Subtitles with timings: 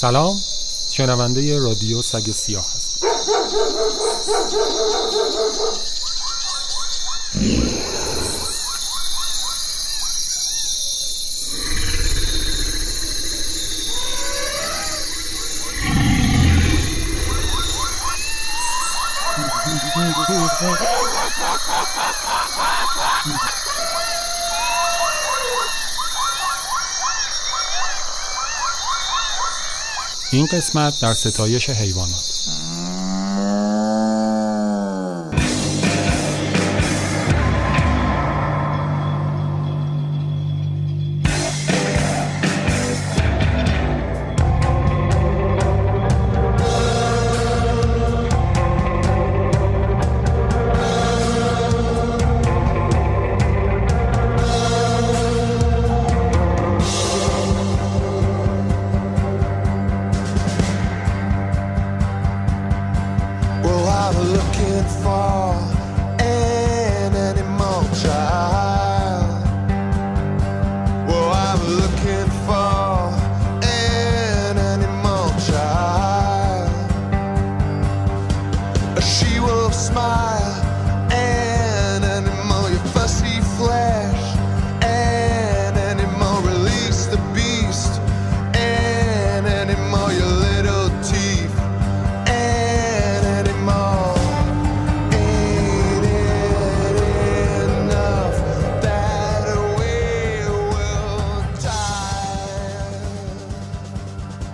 [0.00, 0.40] سلام.
[0.88, 3.04] شنونده رادیو سگ سیاه هست
[30.32, 32.59] این قسمت در ستایش حیوانات.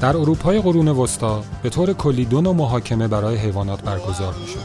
[0.06, 4.58] در اروپای قرون وسطا به طور کلی دو نوع محاکمه برای حیوانات برگزار می‌شد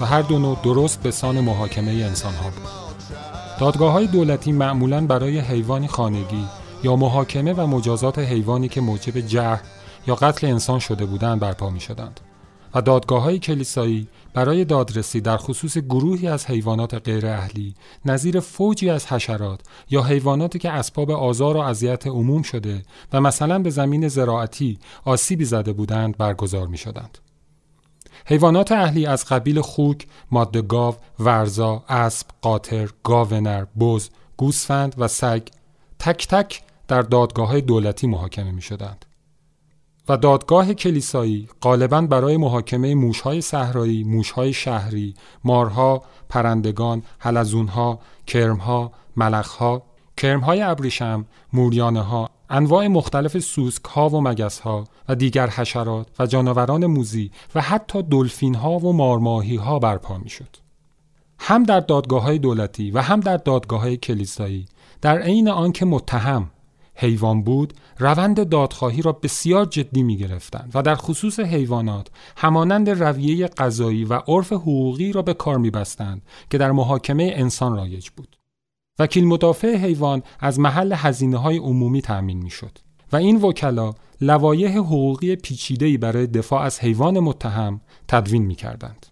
[0.00, 2.68] و هر دو نوع درست به سان محاکمه انسان ها بود.
[3.60, 6.44] دادگاه های دولتی معمولا برای حیوانی خانگی
[6.82, 9.60] یا محاکمه و مجازات حیوانی که موجب جرح
[10.06, 12.20] یا قتل انسان شده بودند برپا می شدند.
[12.74, 18.90] و دادگاه های کلیسایی برای دادرسی در خصوص گروهی از حیوانات غیر اهلی نظیر فوجی
[18.90, 19.60] از حشرات
[19.90, 22.82] یا حیواناتی که اسباب آزار و اذیت عموم شده
[23.12, 27.18] و مثلا به زمین زراعتی آسیبی زده بودند برگزار می شدند.
[28.26, 35.42] حیوانات اهلی از قبیل خوک، ماده گاو، ورزا، اسب، قاطر، گاونر، بز، گوسفند و سگ
[35.98, 39.04] تک تک در دادگاه های دولتی محاکمه می شدند.
[40.10, 49.82] و دادگاه کلیسایی غالبا برای محاکمه موشهای صحرایی، موشهای شهری، مارها، پرندگان، حلزونها، کرمها، ملخها،
[50.16, 56.26] کرمهای ابریشم، موریانه ها، انواع مختلف سوسک ها و مگس ها و دیگر حشرات و
[56.26, 60.56] جانوران موزی و حتی دلفین ها و مارماهی ها برپا می شد.
[61.38, 64.66] هم در دادگاه های دولتی و هم در دادگاه های کلیسایی
[65.00, 66.50] در عین آنکه متهم
[67.00, 73.46] حیوان بود روند دادخواهی را بسیار جدی می گرفتند و در خصوص حیوانات همانند رویه
[73.46, 78.36] قضایی و عرف حقوقی را به کار می بستند که در محاکمه انسان رایج بود.
[78.98, 82.78] وکیل مدافع حیوان از محل هزینه های عمومی تأمین می شد
[83.12, 89.06] و این وکلا لوایح حقوقی پیچیده‌ای برای دفاع از حیوان متهم تدوین می کردند.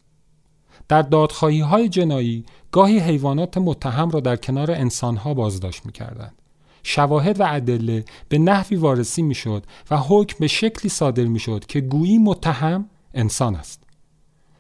[0.89, 6.38] در دادخواهی های جنایی گاهی حیوانات متهم را در کنار انسانها بازداشت می کردند.
[6.83, 12.19] شواهد و ادله به نحوی وارسی می‌شد و حکم به شکلی صادر می‌شد که گویی
[12.19, 13.83] متهم انسان است.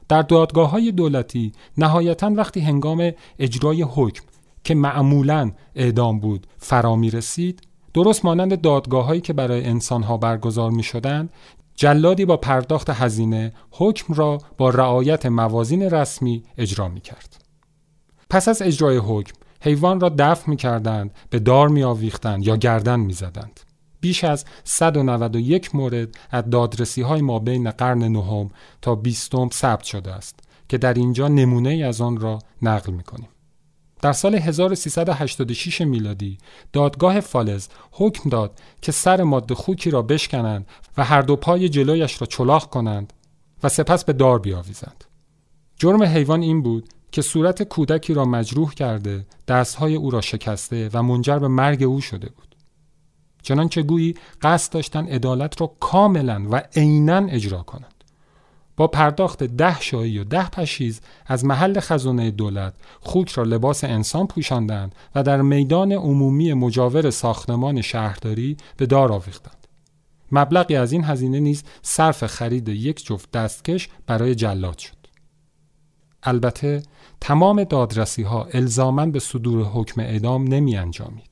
[0.08, 4.24] در دادگاه های دولتی نهایتا وقتی هنگام اجرای حکم
[4.64, 7.60] که معمولا اعدام بود فرا می رسید
[7.94, 11.30] درست مانند دادگاه هایی که برای انسان ها برگزار می شدند
[11.74, 17.44] جلادی با پرداخت هزینه حکم را با رعایت موازین رسمی اجرا می کرد.
[18.30, 23.00] پس از اجرای حکم حیوان را دفع می کردند، به دار می آویختند یا گردن
[23.00, 23.60] می زدند.
[24.00, 28.50] بیش از 191 مورد از دادرسی های ما بین قرن نهم
[28.82, 33.02] تا بیستم ثبت شده است که در اینجا نمونه ای از آن را نقل می
[33.02, 33.28] کنیم.
[34.02, 36.38] در سال 1386 میلادی
[36.72, 40.66] دادگاه فالز حکم داد که سر ماده خوکی را بشکنند
[40.96, 43.12] و هر دو پای جلویش را چلاق کنند
[43.62, 45.04] و سپس به دار بیاویزند.
[45.76, 51.02] جرم حیوان این بود که صورت کودکی را مجروح کرده دستهای او را شکسته و
[51.02, 52.54] منجر به مرگ او شده بود.
[53.42, 57.94] چنانچه گویی قصد داشتن عدالت را کاملا و عینا اجرا کنند.
[58.76, 64.26] با پرداخت ده شایی و ده پشیز از محل خزانه دولت خوک را لباس انسان
[64.26, 69.66] پوشاندند و در میدان عمومی مجاور ساختمان شهرداری به دار آویختند.
[70.32, 74.96] مبلغی از این هزینه نیز صرف خرید یک جفت دستکش برای جلاد شد.
[76.22, 76.82] البته
[77.20, 81.28] تمام دادرسی ها الزامن به صدور حکم اعدام نمی انجامید.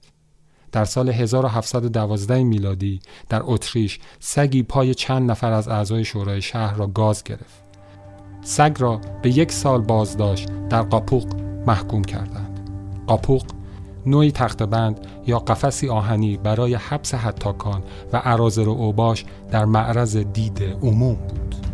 [0.73, 6.87] در سال 1712 میلادی در اتریش سگی پای چند نفر از اعضای شورای شهر را
[6.87, 7.63] گاز گرفت.
[8.43, 11.35] سگ را به یک سال بازداشت در قاپوق
[11.67, 12.71] محکوم کردند.
[13.07, 13.43] قاپوق
[14.07, 17.83] نوعی تخت بند یا قفسی آهنی برای حبس حتاکان
[18.13, 21.66] و عرازر و اوباش در معرض دید عموم بود.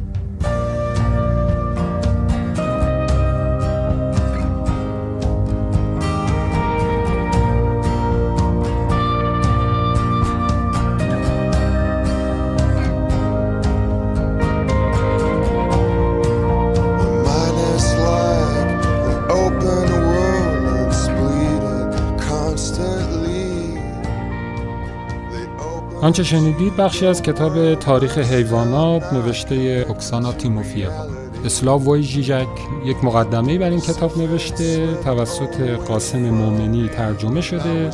[26.03, 32.47] آنچه شنیدید بخشی از کتاب تاریخ حیوانات نوشته اکسانا تیموفیeva اسلاو ژیژک
[32.85, 37.91] یک مقدمه بر این کتاب نوشته توسط قاسم مومنی ترجمه شده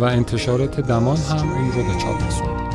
[0.00, 2.70] و انتشارات دمان هم اون رو به چاپ رسوند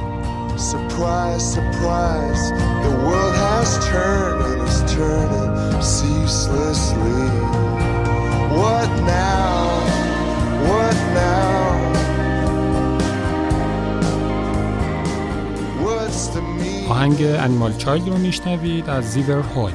[0.57, 2.43] Surprise, surprise,
[2.85, 7.64] the world has turned and is turning ceaselessly.
[17.05, 19.71] آهنگ انیمال چایلد رو میشنوید از زیور هوی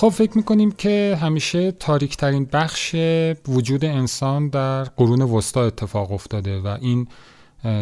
[0.00, 2.96] خب فکر می‌کنیم که همیشه تاریک ترین بخش
[3.48, 7.08] وجود انسان در قرون وسطا اتفاق افتاده و این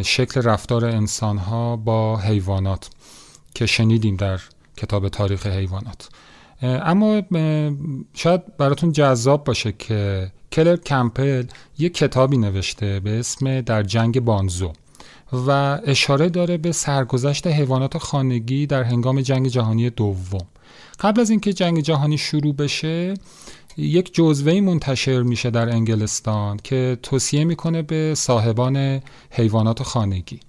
[0.03, 2.91] شکل رفتار انسان ها با حیوانات
[3.55, 4.41] که شنیدیم در
[4.77, 6.09] کتاب تاریخ حیوانات.
[6.63, 7.23] اما
[8.15, 11.45] شاید براتون جذاب باشه که کلر کمپل
[11.79, 14.73] یک کتابی نوشته به اسم در جنگ بانزو
[15.33, 20.47] و اشاره داره به سرگذشت حیوانات خانگی در هنگام جنگ جهانی دوم.
[21.01, 23.15] قبل از اینکه جنگ جهانی شروع بشه
[23.77, 30.41] یک جزوه منتشر میشه در انگلستان که توصیه می‌کنه به صاحبان حیوانات خانگی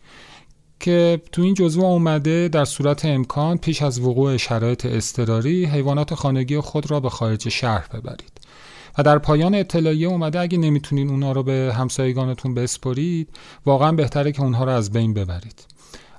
[0.80, 6.60] که تو این جزوه اومده در صورت امکان پیش از وقوع شرایط اضطراری حیوانات خانگی
[6.60, 8.32] خود را به خارج شهر ببرید.
[8.98, 13.30] و در پایان اطلاعیه اومده اگه نمی‌تونین اونها رو به همسایگانتون بسپرید
[13.66, 15.66] واقعا بهتره که اونها رو از بین ببرید.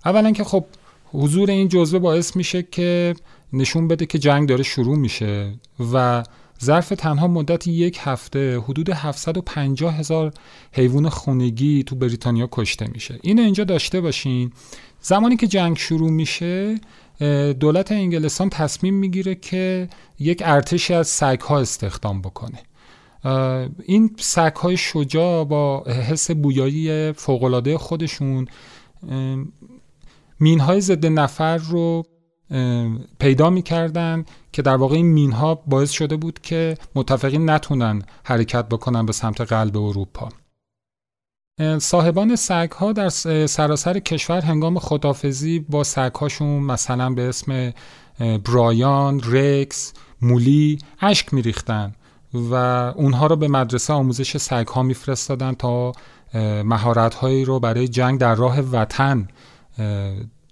[0.05, 0.65] اولا که خب
[1.13, 3.15] حضور این جزوه باعث میشه که
[3.53, 5.55] نشون بده که جنگ داره شروع میشه
[5.93, 6.23] و
[6.63, 10.33] ظرف تنها مدت یک هفته حدود 750 هزار
[10.73, 13.19] حیوان خونگی تو بریتانیا کشته میشه.
[13.23, 14.53] اینو اینجا داشته باشین.
[15.01, 16.81] زمانی که جنگ شروع میشه
[17.61, 19.89] دولت انگلستان تصمیم می‌گیره که
[20.19, 22.59] یک ارتشی از سگ ها استخدام بکنه.
[23.85, 28.47] این سگ های شجاع با حس بویایی فوقالعاده خودشون
[30.41, 32.03] مین های ضد نفر رو
[33.19, 38.69] پیدا می‌کردن که در واقع این مین ها باعث شده بود که متفقین نتونن حرکت
[38.69, 40.29] بکنن به سمت قلب اروپا.
[41.79, 43.09] صاحبان سگ ها در
[43.47, 47.73] سراسر کشور هنگام خدافزی با سگ هاشون مثلا به اسم
[48.19, 49.93] برایان، رکس،
[50.23, 51.95] مولی اشک میریختن
[52.35, 52.55] و
[52.97, 55.93] اونها رو به مدرسه آموزش سگ ها میفرستادن تا
[56.65, 59.29] مهارت هایی رو برای جنگ در راه وطن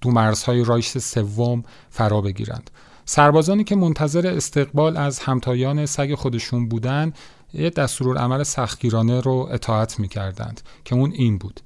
[0.01, 2.71] دو مرزهای رایش سوم فرا بگیرند.
[3.05, 7.19] سربازانی که منتظر استقبال از همتایان سگ خودشون بودند
[7.53, 11.61] یه دستورالعمل سختگیرانه رو اطاعت می‌کردند که اون این بود.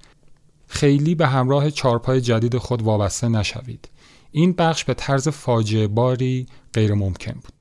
[0.66, 3.88] خیلی به همراه چارپای جدید خود وابسته نشوید.
[4.30, 7.52] این بخش به طرز فاجعه باری غیر ممکن بود.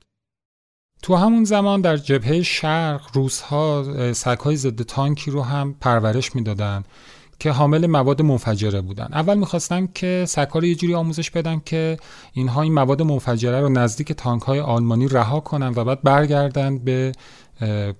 [1.02, 6.84] تو همون زمان در جبهه شرق روزها سگهای ضد تانکی رو هم پرورش می‌دادند.
[7.42, 9.08] که حامل مواد منفجره بودن.
[9.12, 11.96] اول می‌خواستن که سگها رو یه جوری آموزش بدن که
[12.32, 17.12] اینها این مواد منفجره رو نزدیک تانک های آلمانی رها کنن و بعد برگردن به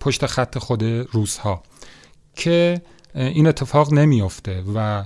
[0.00, 1.62] پشت خط خود روسها
[2.36, 2.82] که
[3.14, 5.04] این اتفاق نمیافته و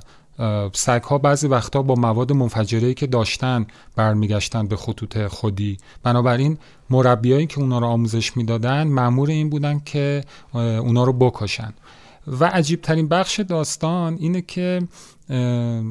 [0.72, 3.66] سگ بعضی وقتا با مواد منفجره که داشتن
[3.96, 5.76] برمیگشتن به خطوط خودی.
[6.02, 6.58] بنابراین
[6.90, 10.24] مربیایی که اونا رو آموزش می‌دادن مأمور این بودن که
[10.54, 11.74] اونا رو بکشن.
[12.26, 14.82] و عجیب ترین بخش داستان اینه که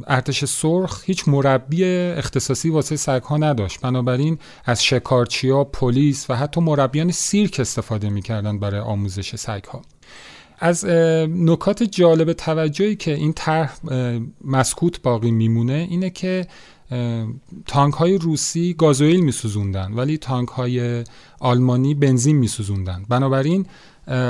[0.08, 3.82] ارتش سرخ هیچ مربی اختصاصی واسه سگ ها نداشت.
[3.82, 9.82] بنابراین از شکارچیا پلیس و حتی مربیان سیرک استفاده می‌کردن برای آموزش سگ ها
[10.60, 10.86] از
[11.30, 13.78] نکات جالب توجهی که این طرح
[14.46, 16.48] مسکوت باقی میمونه اینه که
[17.68, 21.04] تانک های روسی گازوئیل میسوزوندن ولی تانک های
[21.40, 23.06] آلمانی بنزین میسوزوندن.
[23.10, 23.66] بنابراین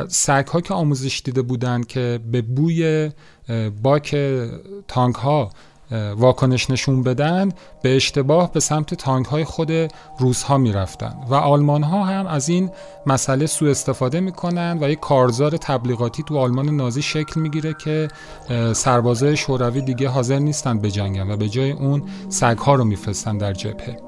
[0.07, 3.11] سگ ها که آموزش دیده بودند که به بوی
[3.83, 4.15] باک
[4.87, 5.49] تانک ها
[5.91, 7.51] واکنش نشون بدن
[7.81, 9.71] به اشتباه به سمت تانک های خود
[10.19, 12.71] روس ها می رفتن و آلمان ها هم از این
[13.05, 18.07] مسئله سوء استفاده می کنن و یک کارزار تبلیغاتی تو آلمان نازی شکل می‌گیره که
[18.73, 23.37] سربازای شوروی دیگه حاضر نیستند به جنگن و به جای اون سگ ها رو میفرستن
[23.37, 24.04] در جبهه.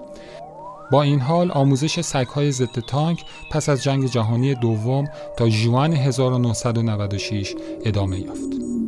[0.91, 7.55] با این حال آموزش سگهای ضد تانک پس از جنگ جهانی دوم تا جوان 1996
[7.85, 8.86] ادامه یافت.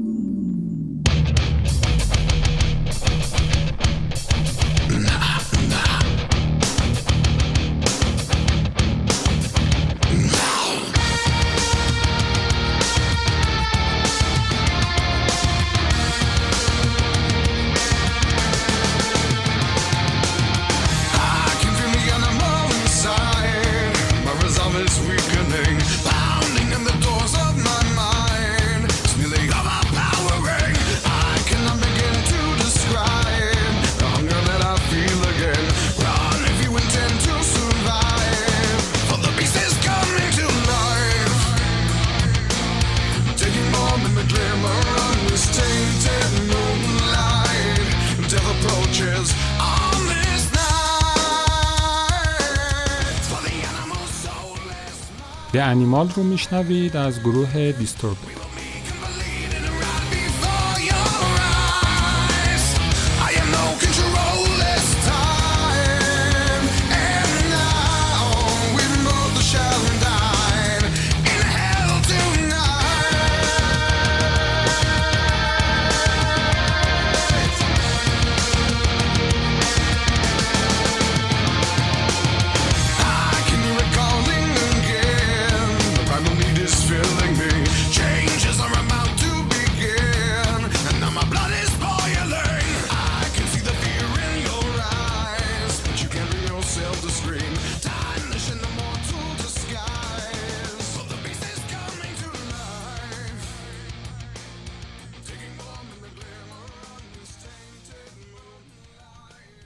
[55.60, 58.18] به انیمال رو میشنوید از گروه دیستورب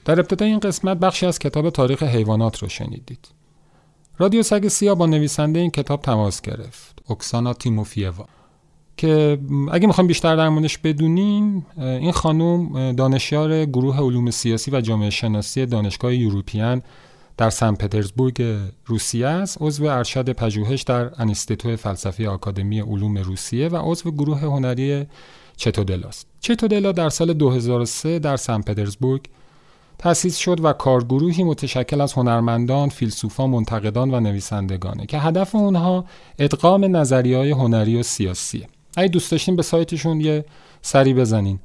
[0.06, 3.28] در ابتدای این قسمت بخشی از کتاب تاریخ حیوانات رو شنیدید.
[4.18, 7.00] رادیو سگ سیا با نویسنده این کتاب تماس گرفت.
[7.10, 8.26] اکسانا تیموفیوا
[8.98, 9.40] که
[9.72, 15.66] اگه می‌خوام بیشتر در موردش بدونین این خانوم دانشیار گروه علوم سیاسی و جامعه شناسی
[15.66, 16.82] دانشگاه یوروپیان
[17.38, 18.44] در سن پترزبورگ
[18.86, 25.06] روسیه است عضو ارشد پژوهش در انستیتو فلسفی آکادمی علوم روسیه و عضو گروه هنری
[25.58, 29.22] چتودلا است چتودلا در سال 2003 در سن پترزبورگ
[30.04, 36.06] تأسیس شد و کارگروهی متشکل از هنرمندان، فیلسوفان، منتقدان و نویسندگانه که هدف اونها
[36.40, 38.68] ادغام نظریه های هنری و سیاسیه.
[38.98, 40.46] اگه دوست داشتین به سایتشون یه
[40.82, 41.60] سری بزنین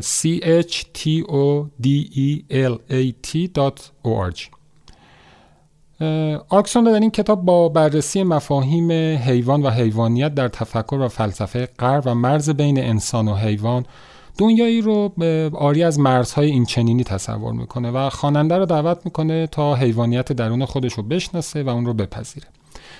[0.00, 1.86] c h t o d
[2.26, 4.40] e l a t.org
[6.48, 12.02] آکسون در این کتاب با بررسی مفاهیم حیوان و حیوانیت در تفکر و فلسفه غرب
[12.06, 13.86] و مرز بین انسان و حیوان
[14.40, 15.12] دنیایی رو
[15.54, 20.64] آری از مرزهای این چنینی تصور می‌کنه و خواننده رو دعوت می‌کنه تا حیوانیت درون
[20.64, 22.46] خودش رو بشناسه و اون رو بپذیره.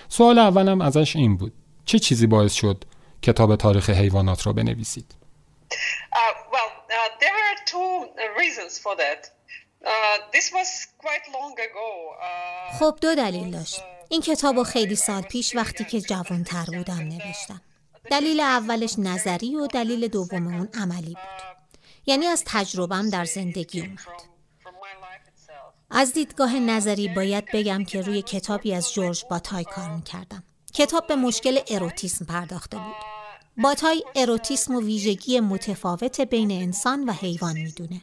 [0.09, 1.52] سوال اولم ازش این بود.
[1.85, 2.85] چه چیزی باعث شد
[3.23, 5.14] کتاب تاریخ حیوانات رو بنویسید؟
[12.78, 13.82] خب دو دلیل داشت.
[14.09, 17.61] این کتاب رو خیلی سال پیش وقتی که جوانتر بودم نوشتم.
[18.11, 21.61] دلیل اولش نظری و دلیل دوم اون عملی بود.
[22.07, 24.30] یعنی از تجربم در زندگی اومد
[25.90, 30.42] از دیدگاه نظری باید بگم که روی کتابی از جورج باتای کار می‌کردم.
[30.75, 32.95] کتاب به مشکل اروتیسم پرداخته بود.
[33.57, 38.00] باتای اروتیسم و ویژگی متفاوت بین انسان و حیوان می‌دونه.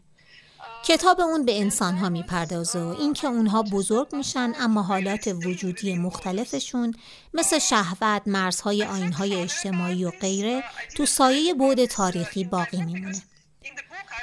[0.85, 6.93] کتاب اون به انسان ها می‌پردازه و اینکه اونها بزرگ میشن اما حالات وجودی مختلفشون
[7.33, 10.63] مثل شهوت، مرزهای آینهای اجتماعی و غیره
[10.95, 13.21] تو سایه بود تاریخی باقی میمونه.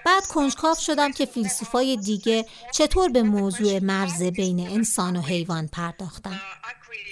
[0.07, 6.41] بعد کنجکاف شدم که فیلسوفای دیگه چطور به موضوع مرز بین انسان و حیوان پرداختن.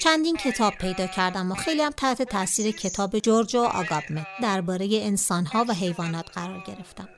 [0.03, 5.65] چندین کتاب پیدا کردم و خیلی هم تحت تاثیر کتاب جورج و آگابمه درباره انسانها
[5.69, 7.09] و حیوانات قرار گرفتم.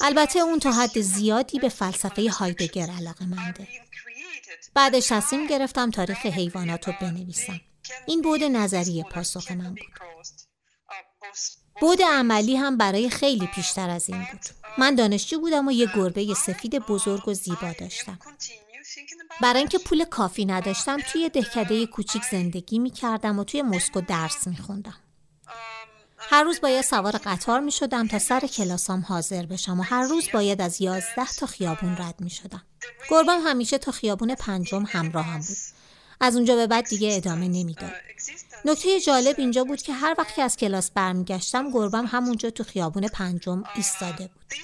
[0.00, 3.68] البته اون تا حد زیادی به فلسفه هایدگر علاقه منده.
[4.74, 7.60] بعدش تصمیم گرفتم تاریخ حیوانات رو بنویسم.
[8.06, 9.86] این بود نظریه پاسخ من بود.
[11.80, 14.40] بود عملی هم برای خیلی بیشتر از این بود
[14.78, 18.18] من دانشجو بودم و یه گربه سفید بزرگ و زیبا داشتم
[19.40, 24.46] برای اینکه پول کافی نداشتم توی دهکده کوچیک زندگی می کردم و توی مسکو درس
[24.46, 25.03] می خوندم.
[26.30, 30.28] هر روز باید سوار قطار می شدم تا سر کلاسام حاضر بشم و هر روز
[30.32, 32.62] باید از یازده تا خیابون رد می شدم.
[33.10, 35.56] گربم همیشه تا خیابون پنجم همراه هم بود.
[36.20, 37.92] از اونجا به بعد دیگه ادامه نمی‌داد.
[38.64, 43.08] نکته جالب اینجا بود که هر وقت که از کلاس برمیگشتم گربم همونجا تو خیابون
[43.08, 44.54] پنجم ایستاده بود.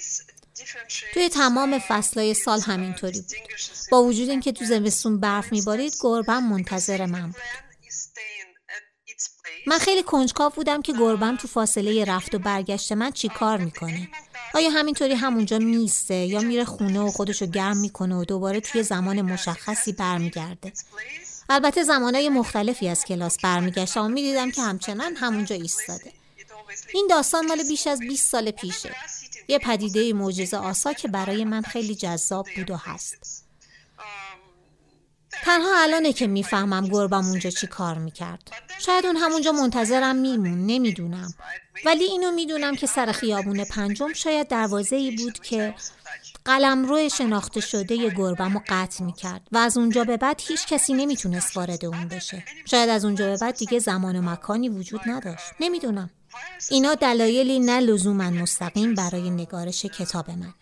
[1.15, 3.31] توی تمام فصلهای سال همینطوری بود.
[3.91, 7.70] با وجود اینکه تو زمستون برف میبارید گربم منتظر من بود.
[9.67, 14.09] من خیلی کنجکاو بودم که گربم تو فاصله رفت و برگشت من چی کار می‌کنه.
[14.55, 19.23] آیا همینطوری همونجا میسته یا میره خونه و خودشو گرم می‌کنه و دوباره توی زمان
[19.23, 20.73] مشخصی برمیگرده؟
[21.49, 26.13] البته زمانهای مختلفی از کلاس برمیگشتم و می‌دیدم که همچنان همونجا ایستاده.
[26.95, 28.97] این داستان مال بیش از 20 سال پیشه.
[29.49, 33.40] یه پدیده معجزه آسا که برای من خیلی جذاب بود و هست.
[35.45, 38.51] تنها الانه که می‌فهمم گربم اونجا چی کار می‌کرد.
[38.79, 41.35] شاید اون همونجا منتظرم میمون نمی‌دونم.
[41.87, 45.75] ولی اینو می‌دونم که سر خیابون پنجم شاید دروازه ای بود که
[46.45, 50.67] قلم روی شناخته شده ی گربم رو قطع می‌کرد و از اونجا به بعد هیچ
[50.67, 52.45] کسی نمی‌تونست وارد اون بشه.
[52.65, 55.53] شاید از اونجا به بعد دیگه زمان و مکانی وجود نداشت.
[55.61, 56.11] نمی‌دونم.
[56.71, 60.55] اینا دلایلی نه لزوما مستقیم برای نگارش کتاب من.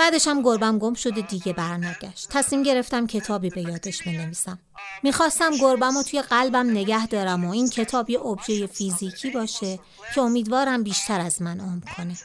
[0.00, 2.28] بعدش هم گربم گم شده دیگه برنگشت.
[2.30, 4.58] تصمیم گرفتم کتابی به یادش بنویسم.
[5.02, 9.78] می‌خواستم گربم رو توی قلبم نگه دارم و این کتاب یه ابژه فیزیکی باشه
[10.14, 12.16] که امیدوارم بیشتر از من عمر کنه.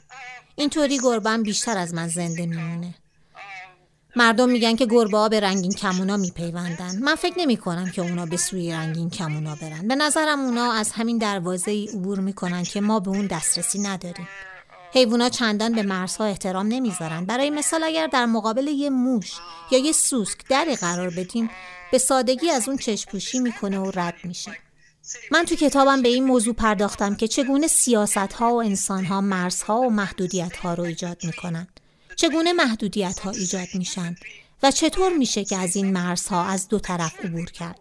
[0.55, 2.93] اینطوری گربم بیشتر از من زنده میمونه.
[4.15, 6.99] مردم میگن که گربه ها به رنگین کمونا میپیوندن.
[7.01, 9.87] من فکر نمی کنم که اونا به سوی رنگین کمونا برن.
[9.87, 14.27] به نظرم اونا از همین دروازه ای عبور می‌کنن که ما به اون دسترسی نداریم.
[14.95, 17.25] حیوونا چندان به مرزها احترام نمی‌ذارن.
[17.25, 19.31] برای مثال اگر در مقابل یه موش
[19.71, 21.49] یا یه سوسک دری قرار بدیم
[21.91, 24.57] به سادگی از اون چشپوشی می‌کنه و رد میشه.
[25.31, 29.79] من تو کتابم به این موضوع پرداختم که چگونه سیاست ها و انسان ها مرزها
[29.79, 31.67] و محدودیت ها رو ایجاد می‌کنن.
[32.15, 34.15] چگونه محدودیت ها ایجاد میشن
[34.63, 37.79] و چطور میشه که از این مرزها از دو طرف عبور کرد؟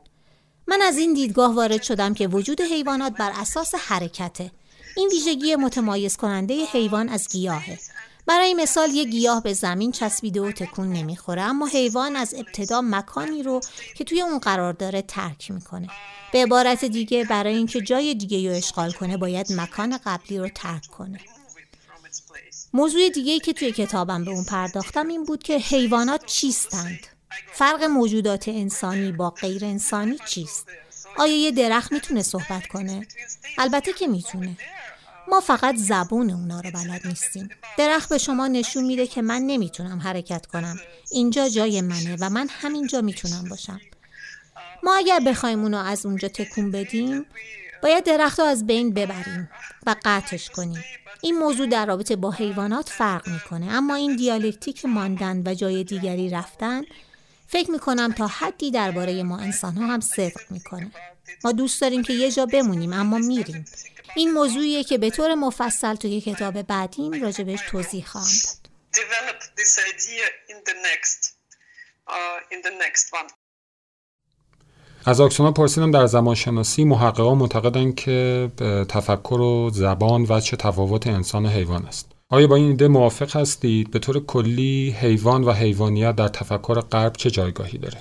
[0.66, 4.50] من از این دیدگاه وارد شدم که وجود حیوانات بر اساس حرکته.
[4.96, 7.78] این ویژگی متمایز کننده حیوان از گیاهه.
[8.26, 13.42] برای مثال یک گیاه به زمین چسبیده و تکون نمی‌خوره اما حیوان از ابتدا مکانی
[13.42, 13.60] رو
[13.94, 15.88] که توی اون قرار داره ترک می‌کنه.
[16.32, 20.86] به عبارت دیگه برای اینکه جای دیگه رو اشغال کنه باید مکان قبلی رو ترک
[20.86, 21.20] کنه.
[22.72, 27.00] موضوع دیگه که توی کتابم به اون پرداختم این بود که حیوانات چیستند.
[27.52, 30.66] فرق موجودات انسانی با غیر انسانی چیست؟
[31.16, 33.06] آیا یه درخت می‌تونه صحبت کنه؟
[33.58, 34.56] البته که می‌تونه.
[35.28, 37.48] ما فقط زبون اونا رو بلد نیستیم.
[37.78, 40.76] درخت به شما نشون میده که من نمی‌تونم حرکت کنم.
[41.10, 43.80] اینجا جای منه و من همینجا می‌تونم باشم.
[44.82, 47.26] ما اگر بخوایم اونو از اونجا تکون بدیم
[47.82, 49.50] باید درخت رو از بین ببریم
[49.86, 50.84] و قطعش کنیم.
[51.20, 56.30] این موضوع در رابطه با حیوانات فرق می‌کنه اما این دیالکتیک ماندن و جای دیگری
[56.30, 56.82] رفتن
[57.48, 60.90] فکر می‌کنم تا حدی درباره ما انسان ها هم صدق می‌کنه.
[61.44, 63.64] ما دوست داریم که یه جا بمونیم اما میریم.
[64.16, 68.70] این موضوعیه که به طور مفصل توی کتاب بعدیم راجبش توضیح خواهم داد.
[75.06, 78.50] از آکسونا پرسیدم در زمان شناسی محققان معتقدن که
[78.88, 82.08] تفکر و زبان و چه تفاوت انسان و حیوان است.
[82.28, 87.12] آیا با این ایده موافق هستید؟ به طور کلی حیوان و حیوانیت در تفکر غرب
[87.16, 88.00] چه جایگاهی داره؟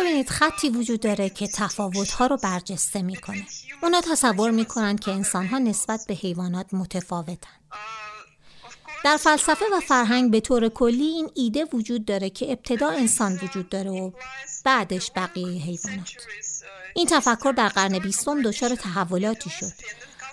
[0.00, 3.46] ببینید خطی وجود داره که تفاوت ها رو برجسته می‌کنه.
[3.82, 7.58] اونا تصور می‌کنن که انسان ها نسبت به حیوانات متفاوتن.
[9.04, 13.68] در فلسفه و فرهنگ به طور کلی این ایده وجود داره که ابتدا انسان وجود
[13.68, 14.10] داره و
[14.64, 16.08] بعدش بقیه حیوانات.
[16.94, 19.72] این تفکر در قرن بیستم دچار تحولاتی شد.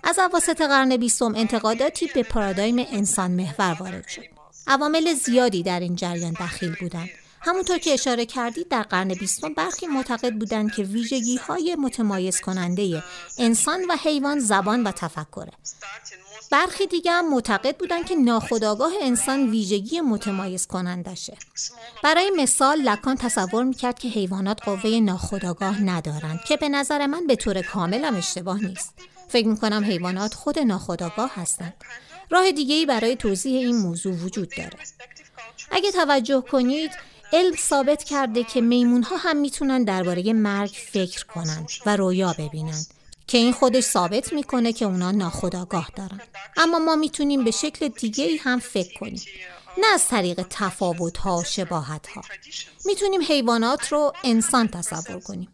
[0.03, 4.25] از اواسط قرن بیستم انتقاداتی به پارادایم انسان محور وارد شد.
[4.67, 7.09] عوامل زیادی در این جریان دخیل بودند.
[7.45, 13.03] همونطور که اشاره کردید در قرن بیستم برخی معتقد بودند که ویژگی های متمایز کننده
[13.37, 15.51] انسان و حیوان زبان و تفکره.
[16.51, 21.37] برخی دیگه هم معتقد بودند که ناخودآگاه انسان ویژگی متمایز کنندشه
[22.03, 27.35] برای مثال لکان تصور می‌کرد که حیوانات قوه ناخودآگاه ندارند که به نظر من به
[27.35, 28.93] طور کامل هم اشتباه نیست.
[29.27, 31.73] فکر می‌کنم حیوانات خود ناخودآگاه هستند.
[32.29, 34.77] راه دیگه ای برای توضیح این موضوع وجود داره.
[35.71, 36.91] اگه توجه کنید
[37.35, 42.87] علم ثابت کرده که میمون ها هم می‌تونن درباره مرگ فکر کنند و رویا ببینند
[43.27, 46.21] که این خودش ثابت می‌کنه که اونا ناخودآگاه دارن.
[46.57, 49.21] اما ما می‌تونیم به شکل دیگه ای هم فکر کنیم.
[49.77, 52.21] نه از طریق تفاوت ها شباهت ها.
[52.85, 55.49] می‌تونیم حیوانات رو انسان تصور کنیم.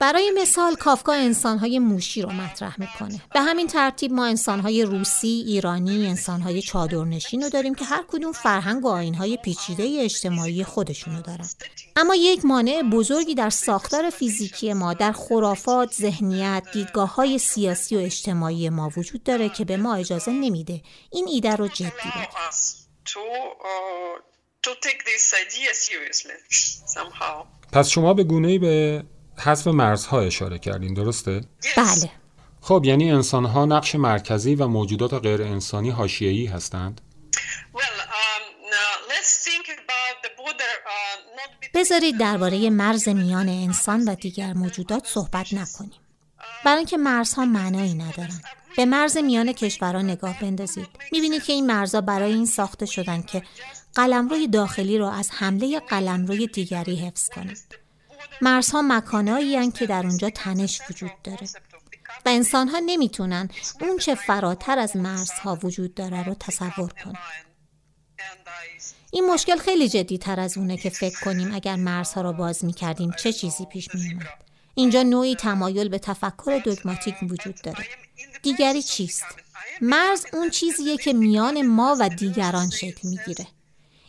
[0.00, 3.22] برای مثال کافکا انسانهای موشی رو مطرح می‌کنه.
[3.34, 8.84] به همین ترتیب ما انسانهای روسی، ایرانی، انسانهای چادرنشین رو داریم که هر کدوم فرهنگ
[8.84, 11.48] و آینهای پیچیده اجتماعی خودشونو دارن.
[11.96, 17.98] اما یک مانع بزرگی در ساختار فیزیکی ما در خرافات، ذهنیت، دیدگاه های سیاسی و
[17.98, 22.28] اجتماعی ما وجود داره که به ما اجازه نمیده این ایده رو جدی بگیریم.
[27.72, 29.04] پس شما به گونه به
[29.38, 31.40] حذف مرزها اشاره کردین درسته؟
[31.76, 32.10] بله
[32.60, 37.00] خب یعنی انسان ها نقش مرکزی و موجودات غیر انسانی حاشیه‌ای هستند؟
[41.74, 46.01] بذارید درباره مرز میان انسان و دیگر موجودات صحبت نکنیم.
[46.64, 48.40] برای اینکه مرزها معنایی ندارن.
[48.76, 50.88] به مرز میان کشورها نگاه بندازید.
[51.12, 53.42] می‌بینید که این مرزها برای این ساخته شدن که
[53.94, 57.74] قلمروی داخلی را از حمله قلمروی دیگری حفظ کنند.
[58.40, 61.46] مرزها مکانایی که در اونجا تنش وجود داره
[62.26, 63.48] و انسان ها نمی‌تونن
[63.80, 67.18] اون چه فراتر از مرزها وجود داره رو تصور کنن
[69.10, 73.10] این مشکل خیلی جدی تر از اونه که فکر کنیم اگر مرزها رو باز می‌کردیم
[73.18, 77.86] چه چیزی پیش میومد اینجا نوعی تمایل به تفکر دگماتیک وجود داره.
[78.42, 79.24] دیگری چیست؟
[79.80, 83.46] مرز اون چیزیه که میان ما و دیگران شکل می‌گیره.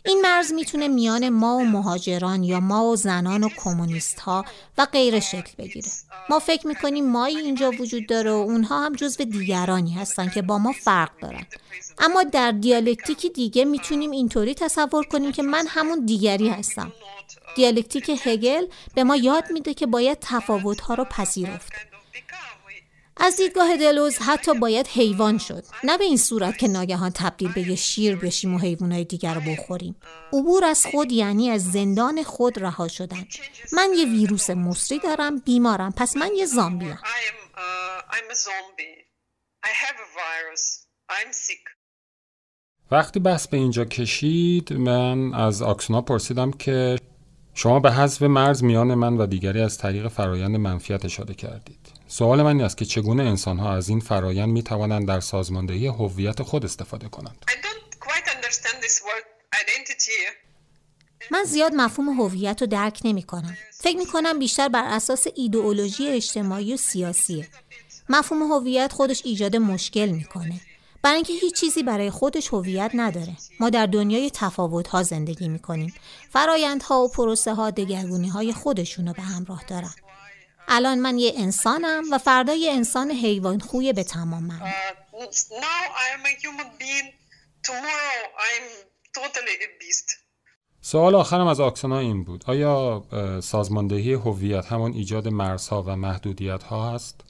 [0.06, 4.44] این مرز می‌تونه میان ما و مهاجران یا ما و زنان و کمونیست ها
[4.78, 5.88] و غیر شکل بگیره.
[6.30, 10.58] ما فکر می‌کنیم مایی اینجا وجود داره و اونها هم جزو دیگرانی هستن که با
[10.58, 11.46] ما فرق دارن.
[11.98, 16.92] اما در دیالکتیکی دیگه می‌تونیم اینطوری تصور کنیم که من همون دیگری هستم.
[17.56, 21.72] دیالکتیک هگل به ما یاد میده که باید تفاوتها رو پذیرفت.
[23.16, 25.64] از دیدگاه دلوز حتی باید حیوان شد.
[25.84, 29.40] نه به این صورت که ناگهان تبدیل به یه شیر بشیم و حیوانات دیگر رو
[29.40, 29.96] بخوریم.
[30.32, 33.26] عبور از خود یعنی از زندان خود رها شدن.
[33.72, 35.92] من یه ویروس مصری دارم بیمارم.
[35.96, 36.98] پس من یه زامبیم
[42.90, 46.98] وقتی بحث به اینجا کشید من از آکسونا پرسیدم که
[47.54, 51.83] شما به حذف مرز میان من و دیگری از طریق فرایند منفیت اشاره کردید.
[52.16, 55.86] سوال من این است که چگونه انسان ها از این فرایند می توانند در سازماندهی
[55.86, 57.44] هویت خود استفاده کنند
[61.30, 63.56] من زیاد مفهوم هویت رو درک نمی کنم.
[63.72, 67.48] فکر می کنم بیشتر بر اساس ایدئولوژی اجتماعی و سیاسیه.
[68.08, 70.60] مفهوم هویت خودش ایجاد مشکل می‌کنه.
[71.02, 73.36] برای اینکه هیچ چیزی برای خودش هویت نداره.
[73.60, 75.94] ما در دنیای تفاوت ها زندگی می کنیم.
[76.30, 79.94] فرایندها و پروسه ها دگرگونی های خودشونو به همراه دارن.
[80.68, 84.60] الان من یه انسانم و فردا یه انسان حیوان خوی به تمام من.
[90.80, 92.44] سوال آخرم از آکسونا این بود.
[92.46, 93.04] آیا
[93.42, 97.20] سازماندهی هویت همون ایجاد مرزها و محدودیت ها هست؟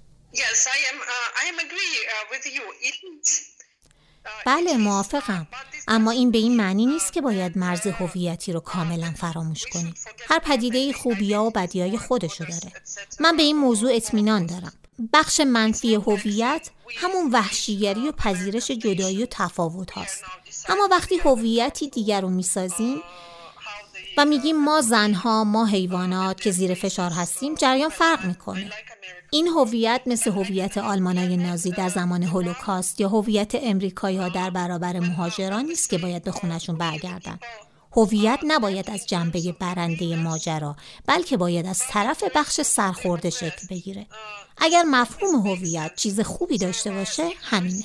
[4.47, 5.47] بله موافقم.
[5.89, 9.95] اما این به این معنی نیست که باید مرز هویتی رو کاملا فراموش کنیم
[10.29, 12.73] هر پدیده خوبیا و بدیای خودشو داره.
[13.21, 14.73] من به این موضوع اطمینان دارم.
[15.13, 20.25] بخش منفی هویت همون وحشیگری و پذیرش جدایی و تفاوت هاست.
[20.69, 23.03] اما وقتی هویتی دیگر رو می‌سازیم
[24.17, 28.71] و میگیم ما زنها ما حیوانات که زیر فشار هستیم جریان فرق می‌کنه.
[29.35, 35.65] این هویت مثل هویت آلمانای نازی در زمان هولوکاست یا هویت امریکایی در برابر مهاجران
[35.65, 37.39] نیست که باید به خونشون برگردن.
[37.97, 44.07] هویت نباید از جنبه برنده ماجرا بلکه باید از طرف بخش سرخورده شکل بگیره.
[44.59, 47.85] اگر مفهوم هویت چیز خوبی داشته باشه همینه.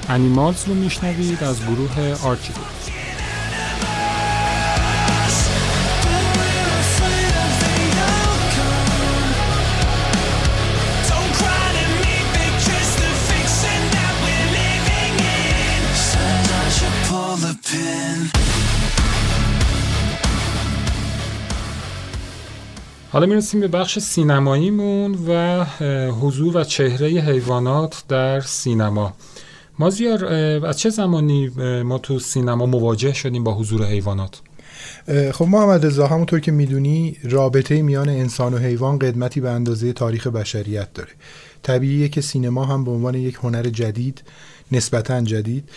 [0.10, 2.54] انیمالز رو میشنوید از گروه آرچی
[23.12, 25.63] حالا می‌رسیم به بخش سینماییمون و
[26.12, 29.13] حضور و چهره حیوانات در سینما.
[29.79, 30.25] مازیار
[30.65, 31.47] از چه زمانی
[31.83, 34.41] ما تو سینما مواجه شدیم با حضور حیوانات؟
[35.33, 40.27] خب محمد رضا همونطور که می‌دونی رابطه میان انسان و حیوان قدمتی به اندازه تاریخ
[40.27, 41.09] بشریت داره.
[41.63, 44.23] طبیعیه که سینما هم به عنوان یک هنر جدید
[44.71, 45.69] نسبتا جدید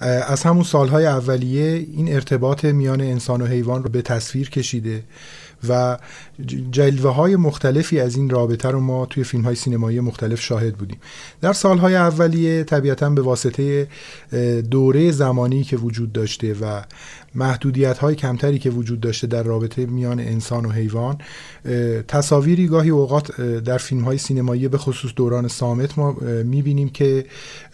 [0.00, 5.02] از همون سالهای اولیه این ارتباط میان انسان و حیوان رو به تصویر کشیده
[5.68, 5.98] و
[6.70, 10.98] جلوه های مختلفی از این رابطه رو ما توی فیلم های سینمایی مختلف شاهد بودیم.
[11.40, 13.88] در سالهای اولیه طبیعتا به واسطه
[14.70, 16.82] دوره زمانی که وجود داشته و
[17.34, 21.18] محدودیت های کمتری که وجود داشته در رابطه میان انسان و حیوان
[22.08, 26.12] تصاویری گاهی اوقات در فیلم های سینمایی به خصوص دوران سامت ما
[26.44, 27.24] می‌بینیم که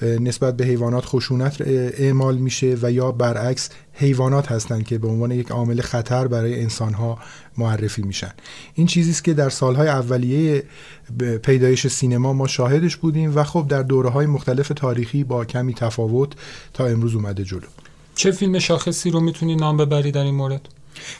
[0.03, 1.61] نسبت به حیوانات خشونت
[1.98, 6.94] اعمال میشه و یا برعکس حیوانات هستند که به عنوان یک عامل خطر برای انسان
[6.94, 7.18] ها
[7.59, 8.33] معرفی میشن.
[8.74, 10.64] این چیزی است که در سالهای اولیه
[11.42, 16.32] پیدایش سینما ما شاهدش بودیم و خب در دوره های مختلف تاریخی با کمی تفاوت
[16.74, 17.66] تا امروز اومده جلو
[18.14, 20.68] چه فیلم شاخصی رو می‌تونی نام ببری در این مورد؟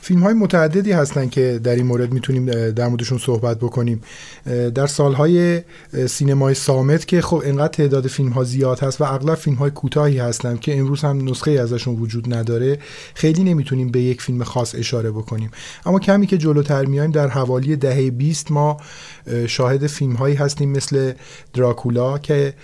[0.01, 4.03] فیلم های متعددی هستن که در این مورد می‌تونیم در موردشون صحبت بکنیم.
[4.75, 5.63] در سالهای
[6.07, 10.19] سینمای سامت که خب انقدر تعداد فیلم ها زیاد هست و اغلب فیلم های کوتاهی
[10.19, 12.79] هستن که امروز هم نسخه ازشون وجود نداره
[13.15, 15.51] خیلی نمی‌تونیم به یک فیلم خاص اشاره بکنیم.
[15.87, 18.77] اما کمی که جلوتر میایم در حوالی دهه 20 ما
[19.47, 21.13] شاهد فیلم هایی هستیم مثل
[21.55, 22.55] دراکولا که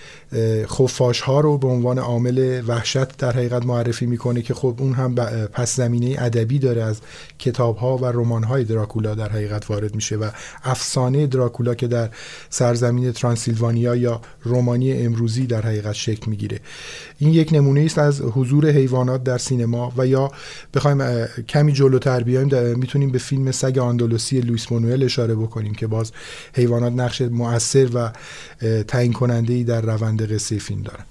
[0.67, 5.15] خفاش ها رو به عنوان عامل وحشت در حقیقت معرفی می‌کنه که خب اون هم
[5.53, 6.98] پس زمینه ادبی داره از
[7.39, 10.29] کتاب ها و رمان های دراکولا در حقیقت وارد میشه و
[10.63, 12.09] افسانه دراکولا که در
[12.49, 16.59] سرزمین ترانسیلوانیا یا رومانی امروزی در حقیقت شکل می‌گیره.
[17.17, 20.31] این یک نمونه است از حضور حیوانات در سینما و یا
[20.73, 26.11] بخوایم کمی جلوتر بیایم می‌تونیم به فیلم سگ آندلوسی لویس مونوئل اشاره بکنیم که باز
[26.53, 28.11] حیوانات نقش مؤثر و
[28.83, 31.05] تعیین کننده ای در روند قصه فیلم دارن.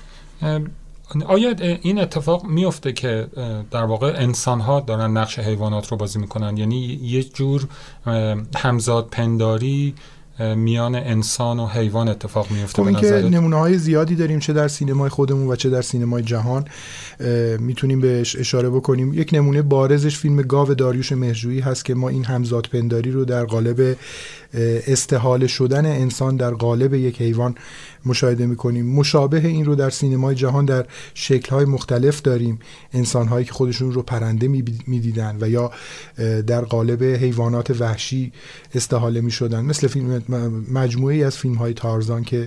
[1.27, 3.27] آیا این اتفاق میفته که
[3.71, 7.69] در واقع انسان ها دارن نقش حیوانات رو بازی می‌کنن؟ یعنی یه جور
[8.57, 9.95] همزاد پنداری
[10.57, 15.09] میان انسان و حیوان اتفاق میفته خب که نمونه های زیادی داریم چه در سینمای
[15.09, 16.65] خودمون و چه در سینمای جهان
[17.59, 19.15] می‌تونیم بهش اشاره بکنیم.
[19.15, 23.45] یک نمونه بارزش فیلم گاو داریوش مهرجویی هست که ما این همزاد پنداری رو در
[23.45, 23.97] قالب
[24.55, 27.55] استحال شدن انسان در قالب یک حیوان
[28.07, 28.87] مشاهده می‌کنیم.
[28.87, 32.59] مشابه این رو در سینمای جهان در شکلهای مختلف داریم.
[32.93, 34.49] انسانهایی که خودشون رو پرنده
[34.87, 35.71] می‌دیدن و یا
[36.47, 38.33] در قالب حیوانات وحشی
[38.75, 39.61] استحاله می‌شدن.
[39.65, 40.23] مثل فیلم
[40.73, 42.47] مجموعه از فیلم های تارزان که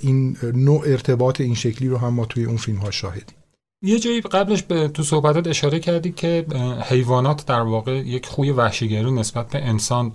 [0.00, 3.37] این نوع ارتباط این شکلی رو هم ما توی اون فیلم ها شاهدیم.
[3.82, 6.46] یه جایی قبلش به تو صحبتات اشاره کردی که
[6.82, 10.12] حیوانات در واقع یک خوی وحشیگری نسبت به انسان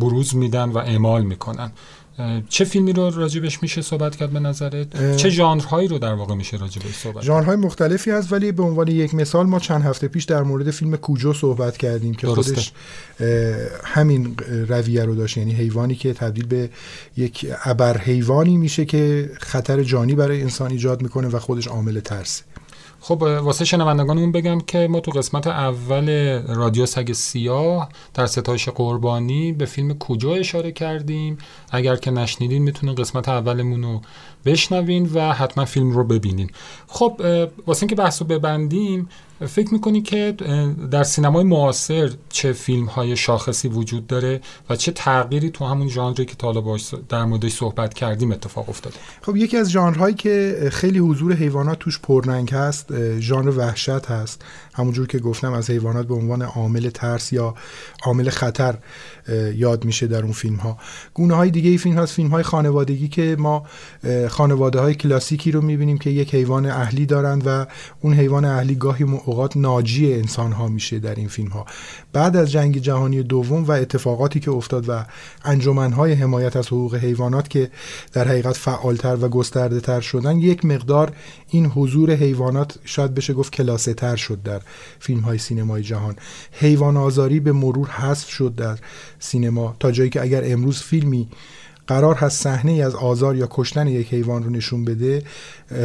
[0.00, 1.72] بروز میدن و اعمال می‌کنن.
[2.48, 6.56] چه فیلمی رو راجبش میشه صحبت کرد به نظرت؟ چه ژانرهایی رو در واقع میشه
[6.56, 10.42] راجبش صحبت ژانرهای مختلفی هست ولی به عنوان یک مثال ما چند هفته پیش در
[10.42, 12.54] مورد فیلم کوجو صحبت کردیم که درسته.
[12.54, 12.72] خودش
[13.84, 14.36] همین
[14.68, 15.36] رویه رو داشت.
[15.36, 16.70] یعنی حیوانی که تبدیل به
[17.16, 22.44] یک ابر حیوانی میشه که خطر جانی برای انسان ایجاد می‌کنه و خودش عامل ترسه.
[23.00, 29.52] خب واسه شنوندگانمون بگم که ما تو قسمت اول رادیو سگ سیاه در ستایش قربانی
[29.52, 31.38] به فیلم کجا اشاره کردیم.
[31.70, 34.00] اگر که نشنیدین می‌تونین قسمت اولمون رو
[34.48, 36.50] بشنوین و حتما فیلم رو ببینین.
[36.86, 37.20] خب
[37.66, 39.08] واسه اینکه بحث رو ببندیم
[39.46, 40.34] فکر می‌کنی که
[40.90, 46.24] در سینمای معاصر چه فیلم های شاخصی وجود داره و چه تغییری تو همون ژانری
[46.24, 50.98] که تا باش در موردش صحبت کردیم اتفاق افتاده؟ خب یکی از ژانرهایی که خیلی
[50.98, 54.44] حضور حیوانات توش پررنگ هست ژانر وحشت هست.
[54.78, 57.54] همونجور که گفتم از حیوانات به عنوان عامل ترس یا
[58.02, 58.74] عامل خطر
[59.54, 60.78] یاد میشه در اون فیلم ها
[61.14, 63.66] گونه های دیگه ای فیلم هست فیلم های خانوادگی که ما
[64.28, 67.66] خانواده های کلاسیکی رو می‌بینیم که یک حیوان اهلی دارند و
[68.00, 71.66] اون حیوان اهلی گاهی اوقات ناجی انسان ها میشه در این فیلم ها
[72.12, 75.04] بعد از جنگ جهانی دوم و اتفاقاتی که افتاد و
[75.44, 77.70] انجمن های حمایت از حقوق حیوانات که
[78.12, 81.12] در حقیقت فعالتر و گسترده تر شدن یک مقدار
[81.48, 84.60] این حضور حیوانات شاید بشه گفت کلاسه تر شد در
[85.00, 86.16] فیلم های سینمای جهان.
[86.52, 88.78] حیوان آزاری به مرور حذف شد در
[89.18, 89.76] سینما.
[89.80, 91.28] تا جایی که اگر امروز فیلمی
[91.88, 95.22] قرار هست صحنه از آزار یا کشتن یک حیوان رو نشون بده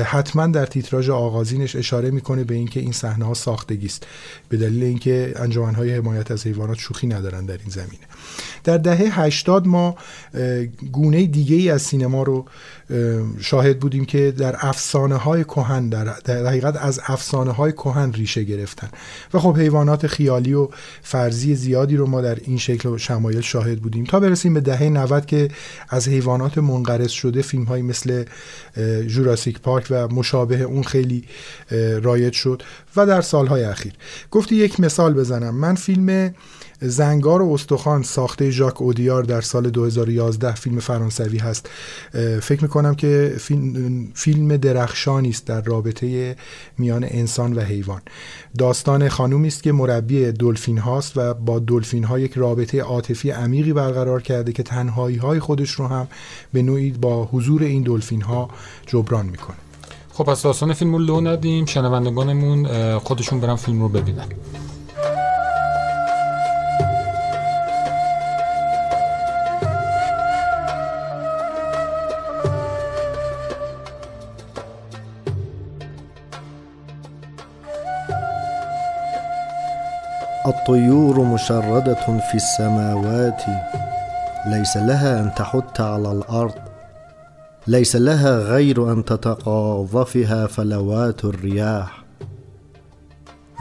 [0.06, 4.08] حتما در تیتراژ آغازینش اشاره می‌کنه به اینکه این صحنه ها ساختگی است.
[4.50, 8.04] به دلیل اینکه انجمنهای حمایت از حیوانات شوخی ندارن در این زمینه.
[8.64, 9.96] در دهه 80 ما
[10.92, 12.46] گونه دیگه ای از سینما رو
[13.40, 18.44] شاهد بودیم که در افسانه های کهن در, در حقیقت از افسانه های کهن ریشه
[18.44, 18.90] گرفتن.
[19.34, 20.68] و خب حیوانات خیالی و
[21.02, 24.04] فرضی زیادی رو ما در این شکل و شمایل شاهد بودیم.
[24.04, 25.48] تا برسیم به دهه 90 که
[25.94, 28.24] از حیوانات منقرض شده فیلم های مثل
[29.08, 31.24] جوراسیک پارک و مشابه اون خیلی
[32.02, 32.64] رایج شد.
[32.96, 33.94] و در سالهای اخیر.
[34.32, 35.56] گفتی یک مثال بزنم.
[35.56, 36.34] من فیلم
[36.82, 41.70] زنگار و استخوان ساخته ژاک اودیار در سال 2011 فیلم فرانسوی هست.
[42.42, 43.36] فکر می‌کنم که
[44.14, 46.36] فیلم, درخشانی است در رابطه
[46.78, 48.02] میان انسان و حیوان.
[48.58, 53.74] داستان خانومی است که مربی دلفین هاست و با دلفین ها یک رابطه عاطفی عمیقی
[53.74, 56.08] برقرار کرده که تنهایی های خودش رو هم
[56.54, 58.50] به نوعی با حضور این دلفین ها
[58.86, 59.58] جبران می‌کنه.
[60.14, 61.66] خب پس داستان فیلم رو لو ندیم.
[61.66, 62.68] شنوندگانمون
[63.00, 64.26] خودشون برن فیلم رو ببینن.
[80.46, 81.94] الطيور مشردة
[82.32, 83.42] في السماوات.
[84.46, 86.73] ليس لها أن تحت على الأرض.
[87.68, 92.04] ليس لها غير أن تتقاذفها فلوات الرياح.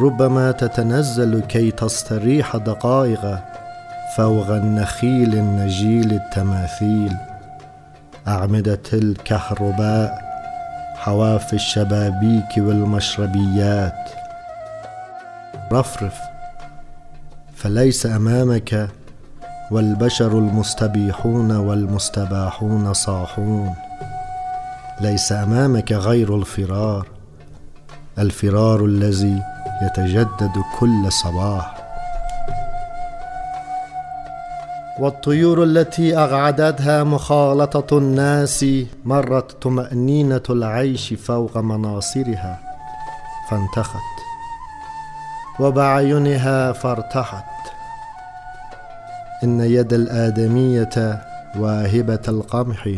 [0.00, 3.38] ربما تتنزل كي تستريح دقائق
[4.16, 7.16] فوق النخيل النجيل التماثيل.
[8.28, 10.18] أعمدة الكهرباء
[10.96, 14.10] حواف الشبابيك والمشربيات.
[15.72, 16.14] رفرف
[17.54, 18.88] فليس أمامك
[19.70, 23.74] والبشر المستبيحون والمستباحون صاحون.
[25.02, 27.06] ليس أمامك غير الفرار.
[28.18, 29.42] الفرار الذي
[29.82, 31.76] يتجدد كل صباح.
[34.98, 38.66] والطيور التي أغعدتها مخالطة الناس
[39.04, 42.58] مرت طمأنينة العيش فوق مناصرها
[43.50, 43.96] فانتخت
[45.60, 47.44] وبعينها فارتحت.
[49.44, 51.22] إن يد الآدمية
[51.56, 52.88] واهبة القمح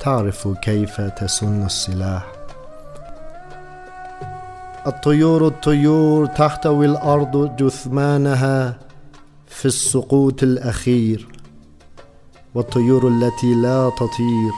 [0.00, 2.26] تعرف كيف تسن السلاح.
[4.86, 8.78] الطيور الطيور تحتوي الأرض جثمانها
[9.46, 11.28] في السقوط الأخير
[12.54, 14.52] والطيور التي لا تطير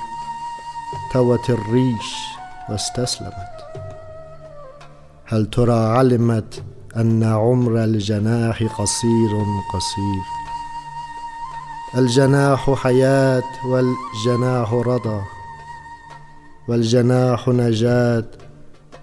[1.12, 2.14] توت الريش
[2.70, 3.60] واستسلمت.
[5.24, 6.62] هل ترى علمت
[6.96, 9.30] أن عمر الجناح قصير
[9.74, 10.39] قصير؟
[11.96, 15.24] الجناح حياة والجناح رضا
[16.68, 18.30] والجناح نجاة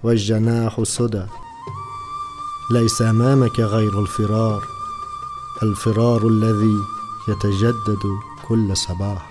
[0.02, 1.26] والجناح سدى
[2.70, 4.62] ليس أمامك غير الفرار
[5.62, 6.76] الفرار الذي
[7.28, 7.98] يتجدد
[8.48, 9.27] كل صباح.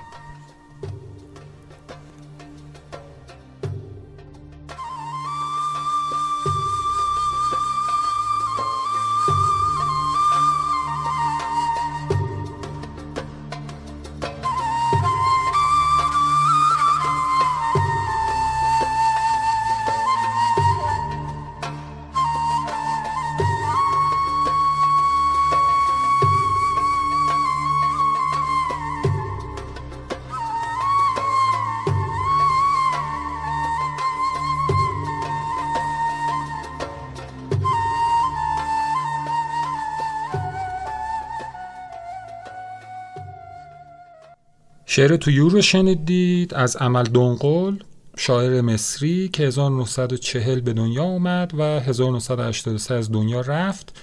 [45.08, 47.76] شعر تویور رو شنیدید از عمل دنقل
[48.18, 54.02] شاعر مصری که 1940 به دنیا اومد و 1983 از دنیا رفت.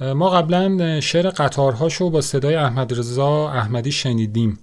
[0.00, 4.58] ما قبلا شعر قطارهاشو با صدای احمد رضا احمدی شنیدیم.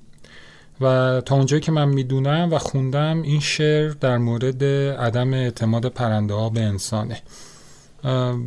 [0.82, 4.63] و تا اونجایی که من می‌دونم و خوندم این شعر در مورد
[4.99, 7.21] عدم اعتماد پرنده ها به انسانه.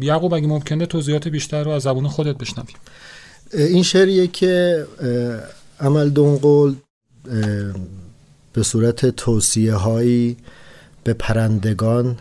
[0.00, 2.76] یعقوب اگه ممکنه توضیحات بیشتر رو از زبون خودت بشنویم
[3.52, 4.86] این شعریه که
[5.80, 6.74] عمل دنقل
[8.52, 10.36] به صورت توصیه هایی
[11.04, 12.16] به پرندگان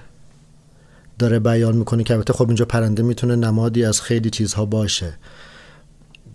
[1.20, 5.14] داره بیان می‌کنه که البته خب اینجا پرنده می‌تونه نمادی از خیلی چیزها باشه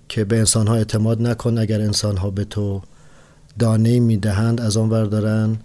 [0.09, 1.59] که به انسان ها اعتماد نکن.
[1.59, 2.83] اگر انسان ها به تو
[3.59, 5.57] دانه می‌دهند از آن دارن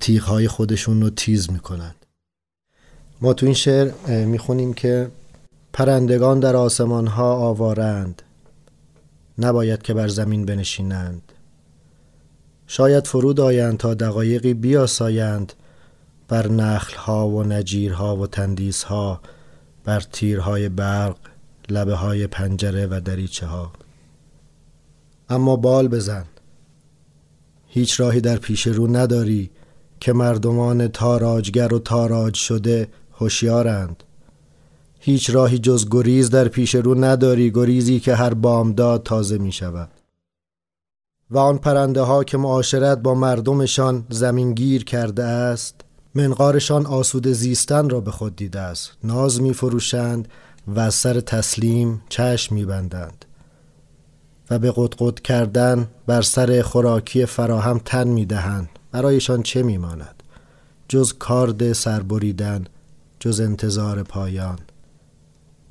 [0.00, 2.06] تیغ های خودشون رو تیز می‌کنند.
[3.20, 3.90] ما تو این شعر
[4.24, 5.10] می‌خونیم که
[5.72, 8.22] پرندگان در آسمان ها آوارند.
[9.38, 11.31] نباید که بر زمین بنشینند.
[12.66, 15.52] شاید فرود آیند تا دقایقی بیاسایند
[16.28, 19.20] بر نخلها و نجیرها و تندیسها
[19.84, 21.16] بر تیرهای برق
[21.68, 23.72] لبه های پنجره و دریچه ها
[25.28, 26.24] اما بال بزن.
[27.66, 29.50] هیچ راهی در پیش رو نداری
[30.00, 34.02] که مردمان تاراجگر و تاراج شده هوشیارند.
[35.00, 39.90] هیچ راهی جز گریز در پیش رو نداری گریزی که هر بامداد تازه می شود
[41.32, 45.80] و آن پرنده ها که معاشرت با مردمشان زمینگیر کرده است
[46.14, 48.92] منقارشان آسود زیستن را به خود دیده است.
[49.04, 50.28] ناز می فروشند
[50.74, 53.24] و سر تسلیم چشم می بندند
[54.50, 60.22] و به قدقد کردن بر سر خوراکی فراهم تن می دهند برایشان چه می ماند
[60.88, 62.64] جز کارد سربریدن
[63.20, 64.58] جز انتظار پایان.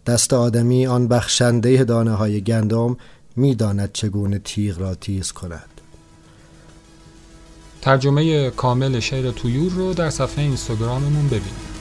[0.06, 2.98] دست آدمی آن بخشنده دانه های گندم
[3.36, 5.82] می‌داند چگونه تیغ را تیز کند.
[7.82, 11.81] ترجمه کامل شعر تویور رو در صفحه اینستاگراممون ببینید.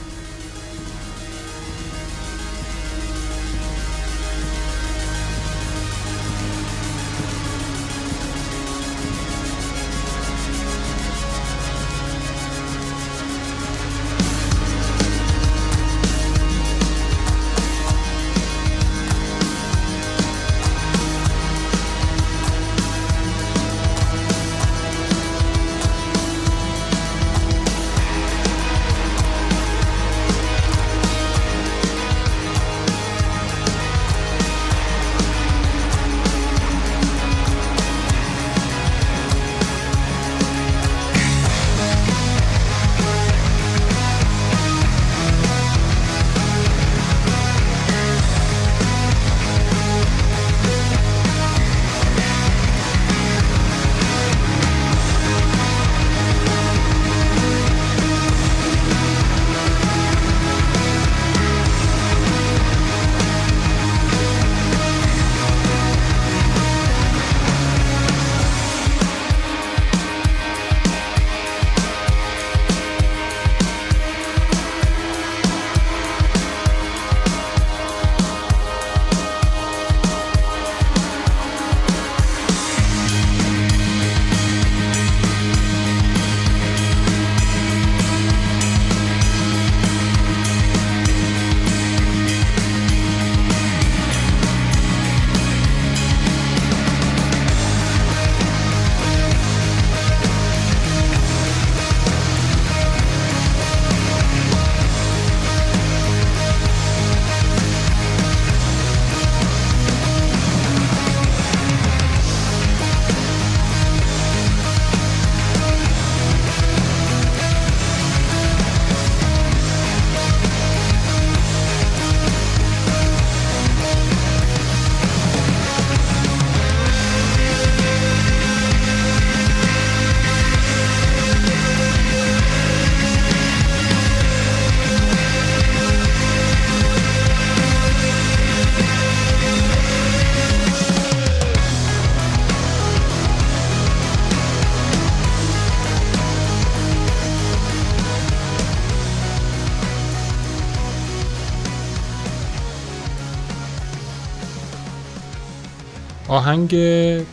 [156.51, 156.75] آهنگ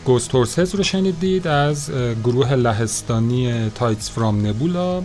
[0.05, 1.91] Ghost Horses رو شنیدید از
[2.23, 5.03] گروه لهستانی Tides From Nebula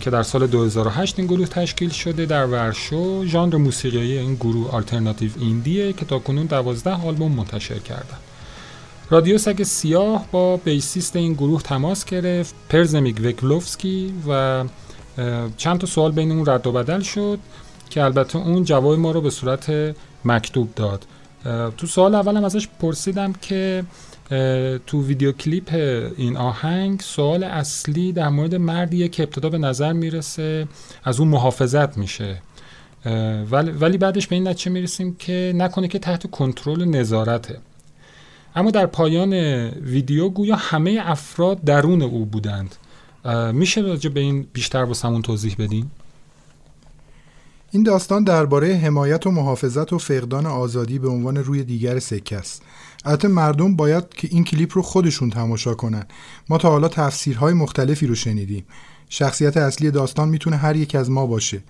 [0.00, 3.24] که در سال 2008 این گروه تشکیل شده در ورشو.
[3.26, 8.18] ژانر موسیقی این گروه alternative indie ه که تا کنون 12 آلبوم منتشر کردن
[9.10, 12.54] رادیو سگ سیاه با bassist این گروه تماس گرفت.
[12.68, 14.64] Przemek Węgłowski و
[15.56, 17.38] چند تا سوال بین اون رد و بدل شد
[17.90, 19.94] که البته اون جواب ما رو به صورت
[20.24, 21.06] مکتوب داد.
[21.76, 23.84] تو سال اولم ازش پرسیدم که
[24.86, 25.74] تو ویدیو کلیپ
[26.16, 30.68] این آهنگ سوال اصلی در مورد مردیه که ابتدا به نظر می‌رسه
[31.04, 32.42] از اون محافظت میشه.
[33.50, 37.58] ولی, ولی بعدش به این نتیجه می‌رسیم که نکنه که تحت کنترل نظارته.
[38.54, 39.32] اما در پایان
[39.68, 42.76] ویدیو گویا همه افراد درون او بودند.
[43.52, 45.90] میشه راجع به این بیشتر واسمون توضیح بدین؟
[47.72, 52.62] این داستان درباره حمایت و محافظت و فقدان آزادی به عنوان روی دیگر سکه است.
[53.04, 56.06] البته مردم باید که این کلیپ رو خودشون تماشا کنن.
[56.48, 58.64] ما تا حالا تفسیرهای مختلفی رو شنیدیم.
[59.08, 61.62] شخصیت اصلی داستان می‌تونه هر یک از ما باشه.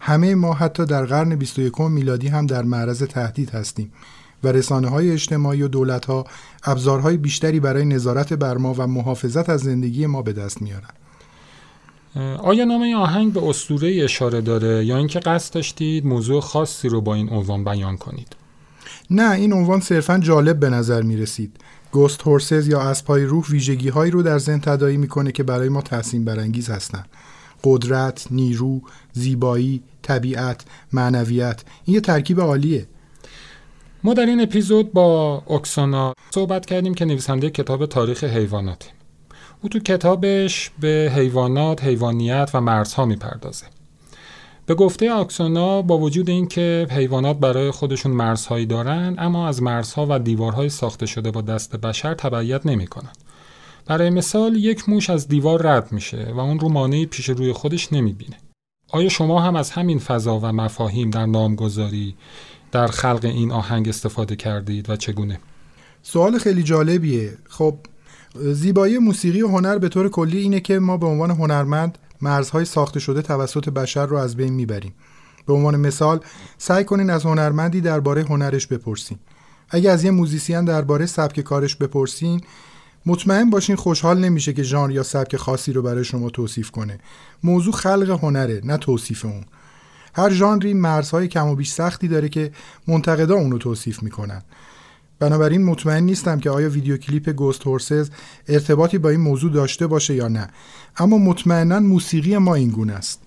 [0.00, 3.92] همه ما حتی در قرن 21 میلادی هم در معرض تهدید هستیم
[4.44, 6.24] و رسانه های اجتماعی و دولت ها
[6.64, 10.90] ابزارهای بیشتری برای نظارت بر ما و محافظت از زندگی ما به دست میارن.
[12.38, 17.00] آیا نام این آهنگ به اسطوره اشاره داره یا اینکه قصد داشتید موضوع خاصی رو
[17.00, 18.36] با این عنوان بیان کنید؟
[19.10, 21.56] نه این عنوان صرفا جالب به نظر می رسید
[21.92, 25.82] گوست هورسز یا اسبهای روح ویژگی هایی رو در ذهن تدایی می‌کنه که برای ما
[25.82, 27.08] تحسین برانگیز هستند.
[27.64, 28.80] قدرت، نیرو،
[29.12, 31.62] زیبایی، طبیعت، معنویت.
[31.84, 32.86] این یه ترکیب عالیه.
[34.04, 38.90] ما در این اپیزود با اکسانا صحبت کردیم که نویسنده کتاب تاریخ حیوانات
[39.62, 43.66] او تو کتابش به حیوانات، حیوانیت و مرزها می‌پردازه
[44.66, 50.18] به گفته آکسونا با وجود اینکه حیوانات برای خودشون مرزهایی دارن اما از مرزها و
[50.18, 53.12] دیوارهای ساخته شده با دست بشر تبعیت نمی‌کنن.
[53.86, 57.92] برای مثال یک موش از دیوار رد میشه و اون رو مانعی پیش روی خودش
[57.92, 58.36] نمی‌بینه.
[58.90, 62.14] آیا شما هم از همین فضا و مفاهیم در نامگذاری
[62.72, 65.40] در خلق این آهنگ استفاده کردید و چگونه؟
[66.02, 67.38] سوال خیلی جالبیه.
[67.48, 67.78] خب
[68.34, 73.00] زیبایی موسیقی و هنر به طور کلی اینه که ما به عنوان هنرمند مرزهای ساخته
[73.00, 74.94] شده توسط بشر رو از بین می‌بریم.
[75.46, 76.20] به عنوان مثال
[76.58, 79.18] سعی کنین از هنرمندی درباره هنرش بپرسین.
[79.70, 82.40] اگه از یه موزیسین درباره سبک کارش بپرسین
[83.06, 86.98] مطمئن باشین خوشحال نمیشه که ژانر یا سبک خاصی رو برای شما توصیف کنه.
[87.42, 89.44] موضوع خلق هنره نه توصیف اون.
[90.14, 92.52] هر ژانری مرزهای کم و بیش سختی داره که
[92.88, 94.42] منتقدا اون رو توصیف می‌کنن.
[95.20, 98.10] بنابراین مطمئن نیستم که آیا ویدیو کلیپ گوست هورسز
[98.48, 100.48] ارتباطی با این موضوع داشته باشه یا نه
[100.96, 103.22] اما مطمئنا موسیقی ما این گونه است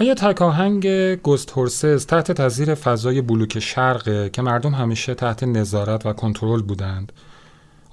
[0.00, 6.06] آیا تک آهنگ گوست هورسز تحت تاثیر فضای بلوک شرقه که مردم همیشه تحت نظارت
[6.06, 7.12] و کنترل بودند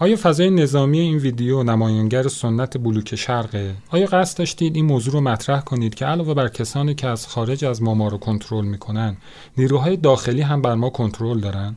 [0.01, 5.21] آیا فضای نظامی این ویدیو نمایانگر سنت بلوک شرقه؟ آیا قصد داشتید این موضوع رو
[5.21, 9.17] مطرح کنید که علاوه بر کسانی که از خارج از ما ما رو کنترل می‌کنن
[9.57, 11.75] نیروهای داخلی هم بر ما کنترل دارن؟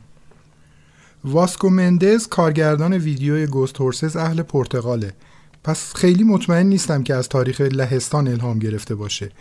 [1.27, 5.13] واسکو مندز کارگردان ویدیوی گوست هورسز اهل پرتغاله.
[5.63, 9.31] پس خیلی مطمئن نیستم که از تاریخ لهستان الهام گرفته باشه.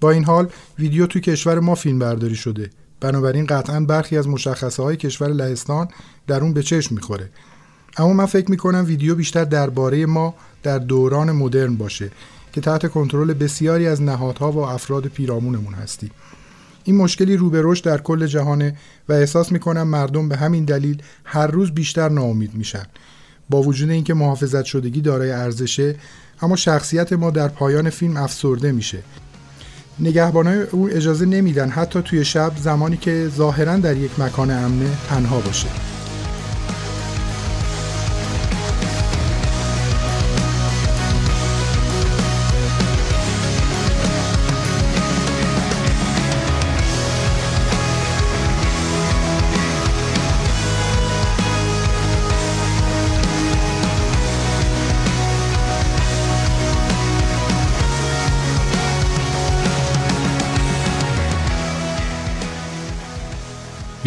[0.00, 2.70] با این حال ویدیو تو کشور ما فیلم برداری شده.
[3.00, 5.88] بنابراین قطعا برخی از مشخصه های کشور لهستان
[6.26, 7.30] در اون به چشم می‌خوره.
[7.96, 12.10] اما من فکر می‌کنم ویدیو بیشتر درباره ما در دوران مدرن باشه
[12.52, 16.10] که تحت کنترل بسیاری از نهادها و افراد پیرامونمون هستیم.
[16.84, 18.76] این مشکلی رو به رشد در کل جهانه
[19.08, 22.84] و احساس می‌کنم مردم به همین دلیل هر روز بیشتر ناامید میشن.
[23.50, 25.94] با وجود اینکه محافظت شدگی دارای ارزشه
[26.42, 28.98] اما شخصیت ما در پایان فیلم افسرده میشه.
[30.00, 35.40] نگهبانای او اجازه نمیدن حتی توی شب زمانی که ظاهرا در یک مکان امنه تنها
[35.40, 35.99] باشه.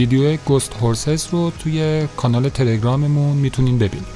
[0.03, 4.07] ویدیو گوست هورسز رو توی کانال تلگراممون می‌تونین ببینید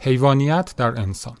[0.00, 1.36] حیوانیت در انسان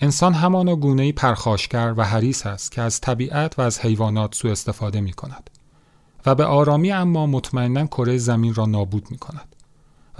[0.00, 5.00] انسان همان گونه پرخاشگر و حریص است که از طبیعت و از حیوانات سوء استفاده
[5.00, 5.50] می کند
[6.26, 9.56] و به آرامی اما مطمئنا کره زمین را نابود می کند.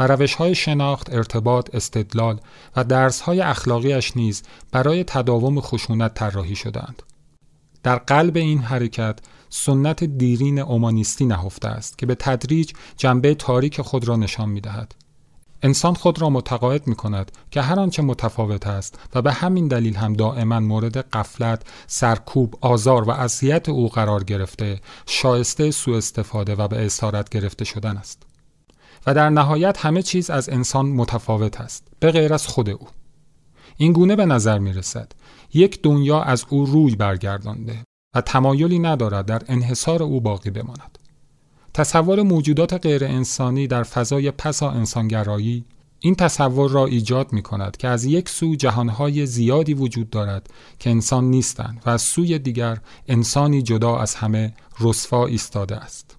[0.01, 2.41] و روش های شناخت، ارتباط، استدلال
[2.77, 4.43] و درس های اخلاقیش نیز
[4.73, 7.03] برای تداوم خشونت طراحی شدهاند.
[7.83, 9.19] در قلب این حرکت
[9.51, 14.95] سنت دیرین اومانیستی نهفته است که به تدریج جنبه تاریک خود را نشان می دهد.
[15.63, 19.97] انسان خود را متقاعد می کند که هر آنچه متفاوت است و به همین دلیل
[19.97, 26.69] هم دائما مورد قفلت، سرکوب، آزار و اذیت او قرار گرفته، شایسته سوء استفاده و
[26.69, 28.30] به اسارت گرفته شدن است.
[29.07, 32.89] و در نهایت همه چیز از انسان متفاوت است به غیر از خود او
[33.77, 35.13] این گونه به نظر می رسد
[35.55, 37.85] یک دنیا از او روی برگردانده
[38.15, 40.99] و تمایلی ندارد در انحصار او باقی بماند
[41.75, 45.65] تصور موجودات غیر انسانی در فضای پسا انسانگرایی
[46.01, 50.91] این تصور را ایجاد می کند که از یک سو جهانهای زیادی وجود دارد که
[50.91, 52.79] انسان نیستند و از سوی دیگر
[53.09, 56.17] انسانی جدا از همه رسوا ایستاده است.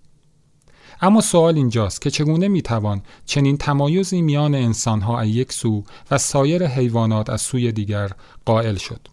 [1.02, 6.68] اما سوال اینجاست که چگونه می‌توان چنین تمایزی میان انسانها از یک سو و سایر
[6.68, 8.12] حیوانات از سوی دیگر
[8.46, 9.08] قائل شد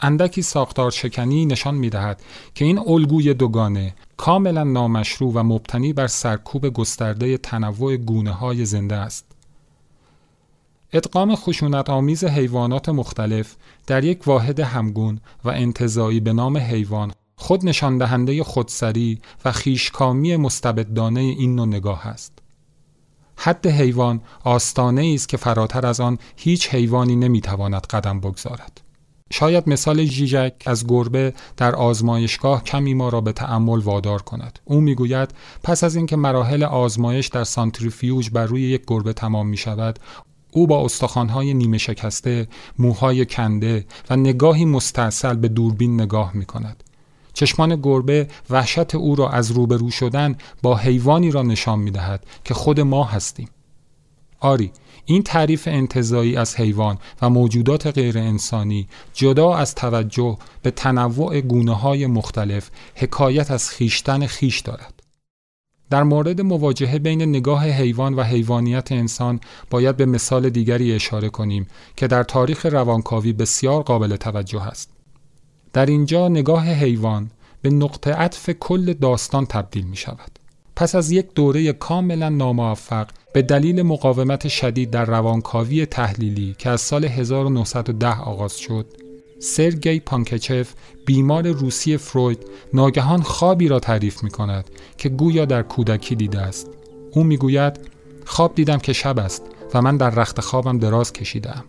[0.00, 2.22] اندکی ساختار شکنی نشان می دهد
[2.54, 8.94] که این الگوی دوگانه کاملا نامشروع و مبتنی بر سرکوب گسترده تنوع گونه های زنده
[8.94, 9.26] است.
[10.92, 13.56] ادغام خشونت آمیز حیوانات مختلف
[13.86, 20.36] در یک واحد همگون و انتظایی به نام حیوان خود نشان دهنده خودسری و خیشکامی
[20.36, 22.32] مستبدانه این نوع نگاه است.
[23.36, 28.80] حد حیوان آستانه است که فراتر از آن هیچ حیوانی نمی‌تواند قدم بگذارد.
[29.30, 34.58] شاید مثال ژیژک از گربه در آزمایشگاه کمی ما را به تأمل وادار کند.
[34.64, 35.30] او می‌گوید
[35.62, 39.98] پس از اینکه مراحل آزمایش در سانتریفیوژ بر روی یک گربه تمام می شود،
[40.52, 46.82] او با استخوانهای نیمه شکسته، موهای کنده و نگاهی مستاصل به دوربین نگاه می کند.
[47.36, 52.54] چشمان گربه وحشت او را از روبرو شدن با حیوانی را نشان می دهد که
[52.54, 53.48] خود ما هستیم.
[54.40, 54.72] آری،
[55.04, 61.74] این تعریف انتظایی از حیوان و موجودات غیر انسانی جدا از توجه به تنوع گونه
[61.74, 65.02] های مختلف حکایت از خیشتن خیش دارد.
[65.90, 71.66] در مورد مواجهه بین نگاه حیوان و حیوانیت انسان باید به مثال دیگری اشاره کنیم
[71.96, 74.95] که در تاریخ روانکاوی بسیار قابل توجه است.
[75.76, 77.30] در اینجا نگاه حیوان
[77.62, 80.38] به نقطه عطف کل داستان تبدیل می شود.
[80.76, 86.80] پس از یک دوره کاملا ناموفق به دلیل مقاومت شدید در روانکاوی تحلیلی که از
[86.80, 88.86] سال 1910 آغاز شد
[89.38, 90.72] سرگی پانکچف
[91.06, 96.66] بیمار روسی فروید ناگهان خوابی را تعریف می کند که گویا در کودکی دیده است
[97.12, 97.80] او می‌گوید
[98.24, 99.42] خواب دیدم که شب است
[99.74, 101.64] و من در رخت خوابم دراز کشیدم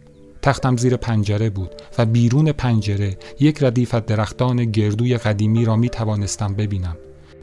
[0.48, 5.90] تختم زیر پنجره بود و بیرون پنجره یک ردیف از درختان گردوی قدیمی را می
[5.90, 6.96] توانستم ببینم.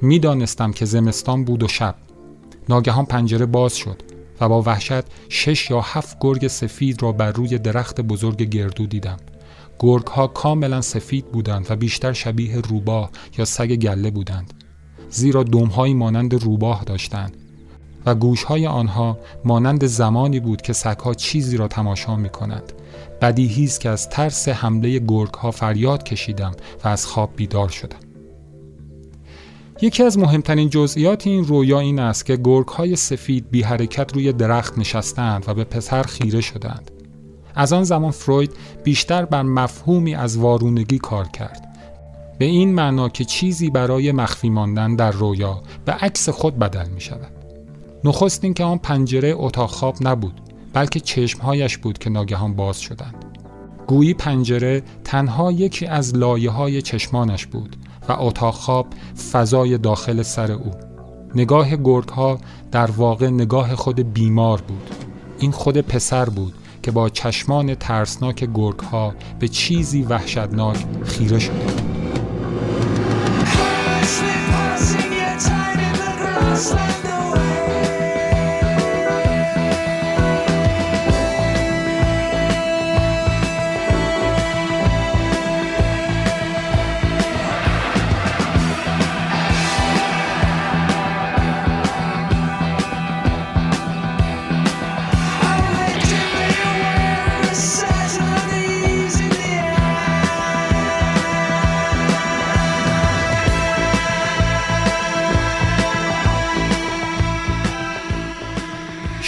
[0.02, 1.94] می‌دانستم که زمستان بود و شب.
[2.68, 4.02] ناگهان پنجره باز شد
[4.40, 9.16] و با وحشت شش یا هفت گرگ سفید را بر روی درخت بزرگ گردو دیدم.
[9.78, 14.54] گرگ ها کاملا سفید بودند و بیشتر شبیه روباه یا سگ گله بودند.
[15.10, 17.36] زیرا دمهایی مانند روباه داشتند.
[18.06, 22.72] و گوشهای آنها مانند زمانی بود که سگها چیزی را تماشا می کند
[23.20, 26.52] بدیهی است که از ترس حمله گرگ ها فریاد کشیدم
[26.84, 27.98] و از خواب بیدار شدم
[29.82, 34.32] یکی از مهمترین جزئیات این رویا این است که گرگ های سفید بی حرکت روی
[34.32, 36.90] درخت نشستند و به پسر خیره شدند.
[37.54, 38.52] از آن زمان فروید
[38.84, 41.68] بیشتر بر مفهومی از وارونگی کار کرد.
[42.38, 47.00] به این معنا که چیزی برای مخفی ماندن در رویا به عکس خود بدل می
[47.00, 47.43] شود.
[48.04, 50.40] نخست این که آن پنجره اتاق خواب نبود
[50.72, 53.24] بلکه چشمهایش بود که ناگهان باز شدند.
[53.86, 57.76] گویی پنجره تنها یکی از لایه های چشمانش بود
[58.08, 58.86] و اتاق خواب
[59.32, 60.70] فضای داخل سر او.
[61.34, 62.38] نگاه گرگ ها
[62.72, 64.90] در واقع نگاه خود بیمار بود.
[65.38, 71.93] این خود پسر بود که با چشمان ترسناک گرگ ها به چیزی وحشتناک خیره شده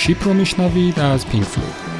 [0.06, 1.95] شیپ رو میشنوید از پینک فلوید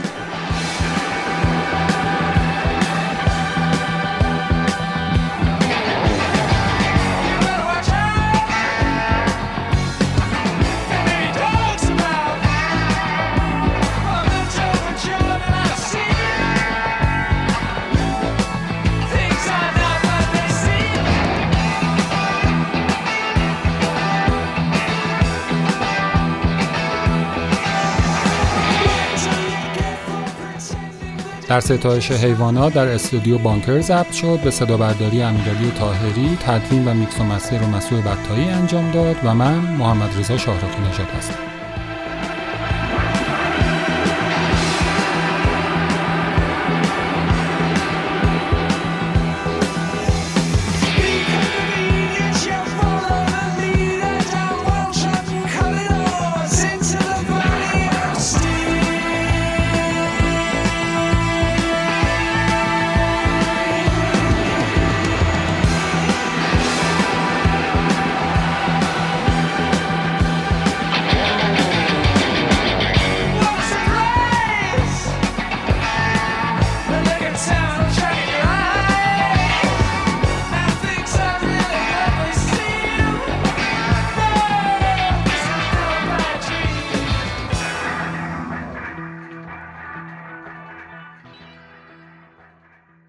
[31.57, 36.95] در ستایش حیوانات در استودیو بانکر ضبط شد به صدا برداری امیرعلی طاهری تدوین و
[36.95, 41.56] میکس و مستر و مسئول بطایی انجام داد و من محمد رضا شاهرخی نژاد هستم.